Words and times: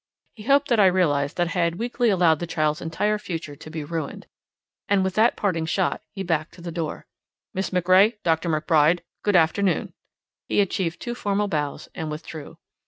He 0.33 0.41
hoped 0.41 0.69
that 0.69 0.79
I 0.79 0.87
realized 0.87 1.37
that 1.37 1.49
I 1.49 1.59
had 1.59 1.77
weakly 1.77 2.09
allowed 2.09 2.39
the 2.39 2.47
child's 2.47 2.81
entire 2.81 3.19
future 3.19 3.55
to 3.55 3.69
be 3.69 3.83
ruined. 3.83 4.25
And 4.89 5.03
with 5.03 5.13
that 5.13 5.35
parting 5.35 5.67
shot 5.67 6.01
he 6.11 6.23
backed 6.23 6.55
to 6.55 6.61
the 6.61 6.71
door. 6.71 7.05
"Miss 7.53 7.71
MacRae, 7.71 8.17
Dr. 8.23 8.49
McBride, 8.49 9.01
good 9.21 9.35
afternoon." 9.35 9.93
He 10.47 10.59
achieved 10.59 10.99
two 10.99 11.13
formal 11.13 11.47
bows 11.47 11.87
and 11.93 12.09
withdrew. 12.09 12.57